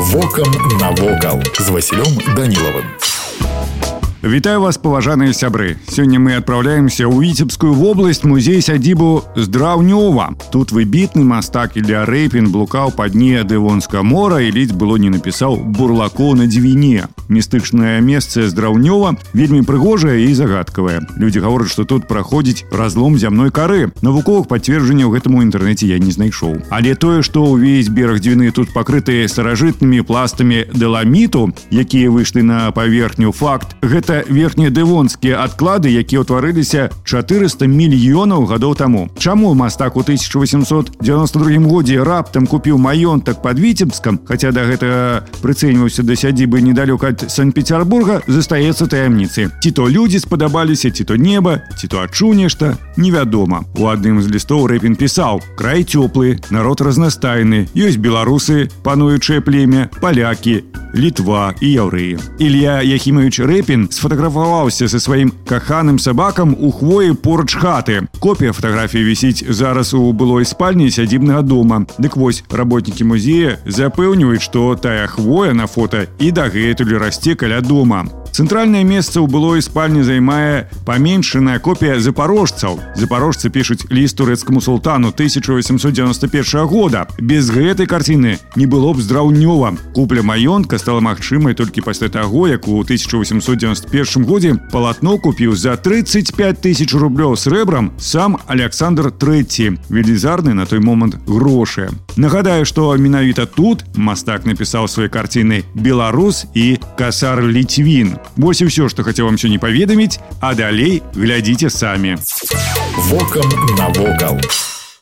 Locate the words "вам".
109.26-109.40